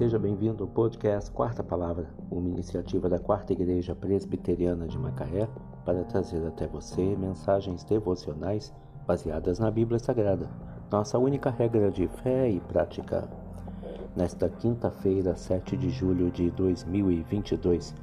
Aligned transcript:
Seja 0.00 0.18
bem-vindo 0.18 0.64
ao 0.64 0.70
podcast 0.70 1.30
Quarta 1.30 1.62
Palavra, 1.62 2.08
uma 2.30 2.48
iniciativa 2.48 3.06
da 3.06 3.18
Quarta 3.18 3.52
Igreja 3.52 3.94
Presbiteriana 3.94 4.88
de 4.88 4.98
Macaé 4.98 5.46
para 5.84 6.04
trazer 6.04 6.42
até 6.46 6.66
você 6.66 7.14
mensagens 7.14 7.84
devocionais 7.84 8.72
baseadas 9.06 9.58
na 9.58 9.70
Bíblia 9.70 9.98
Sagrada, 9.98 10.48
nossa 10.90 11.18
única 11.18 11.50
regra 11.50 11.90
de 11.90 12.08
fé 12.08 12.48
e 12.48 12.60
prática. 12.60 13.28
Nesta 14.16 14.48
quinta-feira, 14.48 15.36
7 15.36 15.76
de 15.76 15.90
julho 15.90 16.30
de 16.30 16.50
2022, 16.52 17.94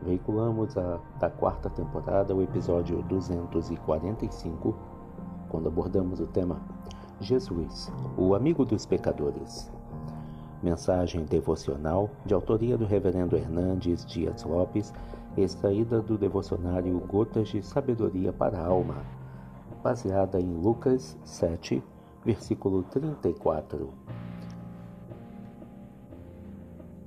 veiculamos 0.00 0.78
a, 0.78 1.00
da 1.18 1.28
quarta 1.28 1.68
temporada 1.68 2.32
o 2.32 2.40
episódio 2.40 3.02
245, 3.08 4.76
quando 5.48 5.66
abordamos 5.66 6.20
o 6.20 6.26
tema 6.28 6.62
Jesus, 7.20 7.90
o 8.16 8.32
amigo 8.32 8.64
dos 8.64 8.86
pecadores. 8.86 9.81
Mensagem 10.62 11.24
devocional 11.24 12.08
de 12.24 12.32
autoria 12.32 12.78
do 12.78 12.86
Reverendo 12.86 13.36
Hernandes 13.36 14.06
Dias 14.06 14.44
Lopes, 14.44 14.94
extraída 15.36 16.00
do 16.00 16.16
devocionário 16.16 16.96
Gotas 17.00 17.48
de 17.48 17.60
Sabedoria 17.62 18.32
para 18.32 18.58
a 18.58 18.66
Alma, 18.66 19.04
baseada 19.82 20.40
em 20.40 20.54
Lucas 20.54 21.18
7, 21.24 21.82
versículo 22.24 22.84
34. 22.84 23.92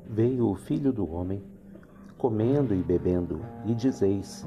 Veio 0.05 0.49
o 0.49 0.55
filho 0.55 0.91
do 0.91 1.09
homem, 1.09 1.41
comendo 2.17 2.75
e 2.75 2.83
bebendo, 2.83 3.39
e 3.65 3.73
dizeis: 3.73 4.45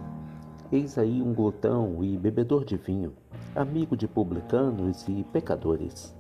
Eis 0.71 0.99
aí 0.99 1.23
um 1.23 1.33
glutão 1.33 2.05
e 2.05 2.19
bebedor 2.19 2.63
de 2.63 2.77
vinho, 2.77 3.15
amigo 3.57 3.97
de 3.97 4.07
publicanos 4.07 5.09
e 5.09 5.25
pecadores. 5.33 6.18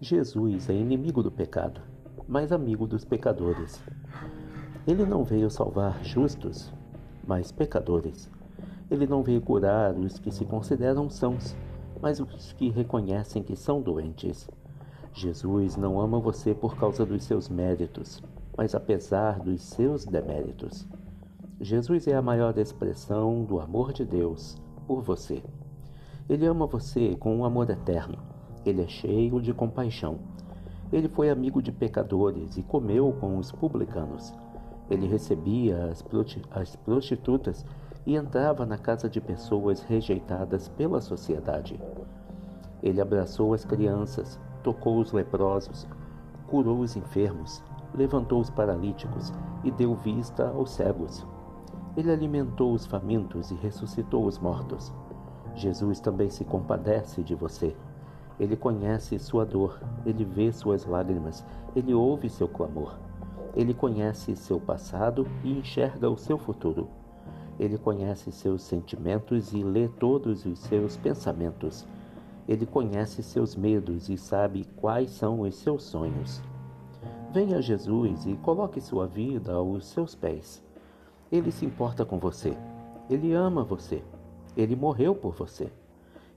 Jesus 0.00 0.70
é 0.70 0.74
inimigo 0.74 1.24
do 1.24 1.30
pecado, 1.30 1.80
mas 2.28 2.52
amigo 2.52 2.86
dos 2.86 3.04
pecadores. 3.04 3.82
Ele 4.86 5.04
não 5.04 5.24
veio 5.24 5.50
salvar 5.50 6.04
justos, 6.04 6.72
mas 7.26 7.50
pecadores. 7.50 8.30
Ele 8.88 9.08
não 9.08 9.24
veio 9.24 9.40
curar 9.40 9.92
os 9.94 10.20
que 10.20 10.30
se 10.30 10.44
consideram 10.44 11.10
sãos, 11.10 11.56
mas 12.00 12.20
os 12.20 12.52
que 12.52 12.70
reconhecem 12.70 13.42
que 13.42 13.56
são 13.56 13.82
doentes. 13.82 14.48
Jesus 15.12 15.76
não 15.76 16.00
ama 16.00 16.20
você 16.20 16.54
por 16.54 16.76
causa 16.76 17.04
dos 17.04 17.24
seus 17.24 17.48
méritos, 17.48 18.22
mas 18.56 18.76
apesar 18.76 19.40
dos 19.40 19.62
seus 19.62 20.04
deméritos. 20.04 20.86
Jesus 21.60 22.06
é 22.06 22.14
a 22.14 22.22
maior 22.22 22.56
expressão 22.56 23.42
do 23.42 23.58
amor 23.58 23.92
de 23.92 24.04
Deus 24.04 24.56
por 24.86 25.02
você. 25.02 25.42
Ele 26.28 26.46
ama 26.46 26.68
você 26.68 27.16
com 27.16 27.34
um 27.36 27.44
amor 27.44 27.68
eterno 27.68 28.37
ele 28.64 28.82
é 28.82 28.88
cheio 28.88 29.40
de 29.40 29.52
compaixão. 29.52 30.18
Ele 30.92 31.08
foi 31.08 31.30
amigo 31.30 31.60
de 31.60 31.70
pecadores 31.70 32.56
e 32.56 32.62
comeu 32.62 33.12
com 33.20 33.36
os 33.38 33.52
publicanos. 33.52 34.34
Ele 34.90 35.06
recebia 35.06 35.86
as, 35.86 36.04
as 36.50 36.76
prostitutas 36.76 37.64
e 38.06 38.16
entrava 38.16 38.64
na 38.64 38.78
casa 38.78 39.08
de 39.08 39.20
pessoas 39.20 39.82
rejeitadas 39.82 40.68
pela 40.68 41.00
sociedade. 41.00 41.78
Ele 42.82 43.00
abraçou 43.00 43.52
as 43.52 43.64
crianças, 43.64 44.40
tocou 44.62 44.98
os 44.98 45.12
leprosos, 45.12 45.86
curou 46.46 46.80
os 46.80 46.96
enfermos, 46.96 47.62
levantou 47.94 48.40
os 48.40 48.48
paralíticos 48.48 49.32
e 49.62 49.70
deu 49.70 49.94
vista 49.94 50.48
aos 50.48 50.70
cegos. 50.70 51.26
Ele 51.96 52.10
alimentou 52.10 52.72
os 52.72 52.86
famintos 52.86 53.50
e 53.50 53.54
ressuscitou 53.54 54.24
os 54.24 54.38
mortos. 54.38 54.92
Jesus 55.54 56.00
também 56.00 56.30
se 56.30 56.44
compadece 56.44 57.22
de 57.22 57.34
você. 57.34 57.76
Ele 58.38 58.56
conhece 58.56 59.18
sua 59.18 59.44
dor, 59.44 59.80
ele 60.06 60.24
vê 60.24 60.52
suas 60.52 60.84
lágrimas, 60.84 61.44
ele 61.74 61.92
ouve 61.92 62.30
seu 62.30 62.46
clamor. 62.46 62.96
Ele 63.56 63.74
conhece 63.74 64.36
seu 64.36 64.60
passado 64.60 65.26
e 65.42 65.58
enxerga 65.58 66.08
o 66.08 66.16
seu 66.16 66.38
futuro. 66.38 66.88
Ele 67.58 67.76
conhece 67.76 68.30
seus 68.30 68.62
sentimentos 68.62 69.52
e 69.52 69.64
lê 69.64 69.88
todos 69.88 70.46
os 70.46 70.60
seus 70.60 70.96
pensamentos. 70.96 71.86
Ele 72.46 72.64
conhece 72.64 73.22
seus 73.22 73.56
medos 73.56 74.08
e 74.08 74.16
sabe 74.16 74.64
quais 74.76 75.10
são 75.10 75.40
os 75.40 75.56
seus 75.56 75.82
sonhos. 75.82 76.40
Venha 77.32 77.58
a 77.58 77.60
Jesus 77.60 78.26
e 78.26 78.36
coloque 78.36 78.80
sua 78.80 79.06
vida 79.06 79.52
aos 79.52 79.86
seus 79.86 80.14
pés. 80.14 80.62
Ele 81.30 81.50
se 81.50 81.66
importa 81.66 82.04
com 82.04 82.18
você. 82.18 82.56
Ele 83.10 83.34
ama 83.34 83.64
você. 83.64 84.02
Ele 84.56 84.76
morreu 84.76 85.14
por 85.14 85.34
você. 85.34 85.70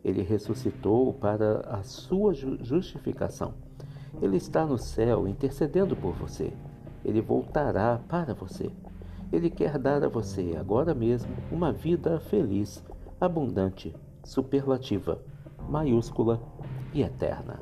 Ele 0.04 0.22
ressuscitou 0.22 1.14
para 1.14 1.60
a 1.62 1.84
sua 1.84 2.34
justificação. 2.34 3.54
Ele 4.22 4.38
está 4.38 4.66
no 4.66 4.78
céu 4.78 5.28
intercedendo 5.28 5.96
por 5.96 6.14
você. 6.14 6.52
Ele 7.06 7.22
voltará 7.22 8.00
para 8.08 8.34
você. 8.34 8.70
Ele 9.32 9.50
quer 9.50 9.78
dar 9.78 10.04
a 10.04 10.10
você, 10.10 10.56
agora 10.60 10.94
mesmo, 10.94 11.32
uma 11.52 11.72
vida 11.72 12.20
feliz, 12.20 12.84
abundante, 13.20 13.96
superlativa, 14.24 15.20
maiúscula 15.70 16.42
e 16.94 17.02
eterna. 17.02 17.60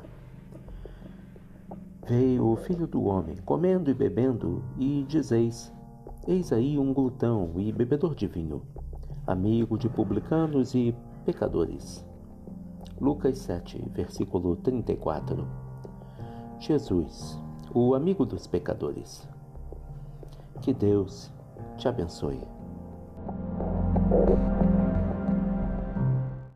Veio 2.08 2.48
o 2.48 2.56
filho 2.56 2.88
do 2.88 3.04
homem, 3.04 3.36
comendo 3.44 3.88
e 3.88 3.94
bebendo, 3.94 4.64
e 4.76 5.04
dizeis: 5.06 5.72
Eis 6.26 6.52
aí 6.52 6.76
um 6.76 6.92
glutão 6.92 7.52
e 7.56 7.70
bebedor 7.70 8.16
de 8.16 8.26
vinho, 8.26 8.62
amigo 9.26 9.78
de 9.78 9.88
publicanos 9.88 10.74
e 10.74 10.92
pecadores. 11.24 12.09
Lucas 13.00 13.38
7, 13.38 13.82
versículo 13.92 14.56
34. 14.56 15.46
Jesus, 16.58 17.38
o 17.72 17.94
amigo 17.94 18.26
dos 18.26 18.46
pecadores. 18.46 19.26
Que 20.60 20.74
Deus 20.74 21.32
te 21.76 21.88
abençoe. 21.88 22.40